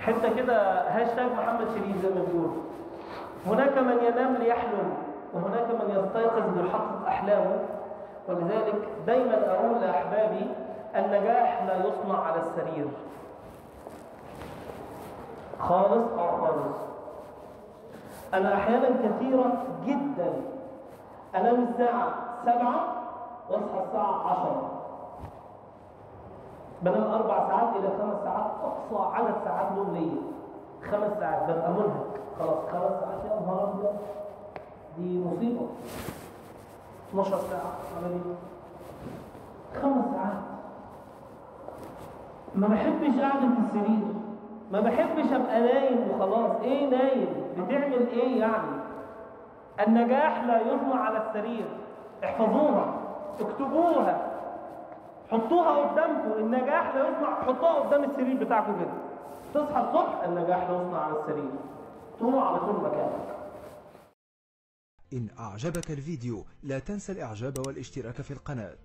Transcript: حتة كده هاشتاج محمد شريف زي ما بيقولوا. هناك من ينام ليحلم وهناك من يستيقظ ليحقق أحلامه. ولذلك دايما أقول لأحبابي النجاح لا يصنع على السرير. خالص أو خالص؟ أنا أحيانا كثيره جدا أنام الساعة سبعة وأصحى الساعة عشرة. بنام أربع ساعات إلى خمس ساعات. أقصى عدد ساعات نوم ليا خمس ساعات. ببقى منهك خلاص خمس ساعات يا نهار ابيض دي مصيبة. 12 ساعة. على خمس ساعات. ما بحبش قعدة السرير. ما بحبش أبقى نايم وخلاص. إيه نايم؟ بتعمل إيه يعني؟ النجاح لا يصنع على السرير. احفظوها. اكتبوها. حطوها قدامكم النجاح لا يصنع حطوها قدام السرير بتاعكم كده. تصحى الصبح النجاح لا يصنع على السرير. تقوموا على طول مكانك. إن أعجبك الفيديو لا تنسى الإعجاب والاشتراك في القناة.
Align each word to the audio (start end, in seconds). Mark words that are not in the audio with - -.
حتة 0.00 0.36
كده 0.36 0.80
هاشتاج 0.88 1.32
محمد 1.32 1.66
شريف 1.68 2.02
زي 2.02 2.08
ما 2.08 2.24
بيقولوا. 2.24 2.62
هناك 3.46 3.78
من 3.78 4.04
ينام 4.04 4.34
ليحلم 4.34 4.92
وهناك 5.34 5.66
من 5.70 5.90
يستيقظ 5.90 6.58
ليحقق 6.58 7.06
أحلامه. 7.06 7.58
ولذلك 8.28 8.88
دايما 9.06 9.54
أقول 9.54 9.80
لأحبابي 9.80 10.46
النجاح 10.96 11.62
لا 11.66 11.76
يصنع 11.76 12.20
على 12.24 12.40
السرير. 12.40 12.86
خالص 15.58 16.12
أو 16.18 16.46
خالص؟ 16.46 16.76
أنا 18.34 18.54
أحيانا 18.54 18.88
كثيره 18.88 19.52
جدا 19.86 20.32
أنام 21.34 21.66
الساعة 21.70 22.08
سبعة 22.42 22.84
وأصحى 23.50 23.84
الساعة 23.86 24.30
عشرة. 24.30 24.70
بنام 26.82 27.12
أربع 27.12 27.48
ساعات 27.48 27.76
إلى 27.76 27.88
خمس 27.88 28.24
ساعات. 28.24 28.29
أقصى 28.64 29.16
عدد 29.16 29.34
ساعات 29.44 29.72
نوم 29.72 29.94
ليا 29.94 30.22
خمس 30.90 31.18
ساعات. 31.20 31.42
ببقى 31.50 31.70
منهك 31.70 32.20
خلاص 32.38 32.58
خمس 32.72 33.00
ساعات 33.00 33.24
يا 33.24 33.40
نهار 33.46 33.72
ابيض 33.72 33.96
دي 34.98 35.24
مصيبة. 35.24 35.66
12 37.10 37.30
ساعة. 37.38 37.72
على 37.96 38.16
خمس 39.82 40.04
ساعات. 40.14 40.40
ما 42.54 42.68
بحبش 42.68 43.20
قعدة 43.20 43.48
السرير. 43.66 44.06
ما 44.72 44.80
بحبش 44.80 45.32
أبقى 45.32 45.60
نايم 45.60 46.10
وخلاص. 46.10 46.50
إيه 46.62 46.90
نايم؟ 46.90 47.28
بتعمل 47.58 48.08
إيه 48.08 48.40
يعني؟ 48.40 48.80
النجاح 49.86 50.44
لا 50.44 50.60
يصنع 50.60 51.00
على 51.04 51.22
السرير. 51.26 51.64
احفظوها. 52.24 52.94
اكتبوها. 53.40 54.29
حطوها 55.30 55.76
قدامكم 55.76 56.32
النجاح 56.38 56.94
لا 56.94 57.08
يصنع 57.08 57.42
حطوها 57.42 57.72
قدام 57.72 58.10
السرير 58.10 58.44
بتاعكم 58.44 58.80
كده. 58.80 58.92
تصحى 59.54 59.80
الصبح 59.80 60.22
النجاح 60.24 60.70
لا 60.70 60.76
يصنع 60.76 60.98
على 60.98 61.20
السرير. 61.20 61.50
تقوموا 62.18 62.42
على 62.42 62.58
طول 62.58 62.76
مكانك. 62.76 63.36
إن 65.12 65.28
أعجبك 65.38 65.90
الفيديو 65.90 66.44
لا 66.62 66.78
تنسى 66.78 67.12
الإعجاب 67.12 67.66
والاشتراك 67.66 68.14
في 68.14 68.30
القناة. 68.30 68.76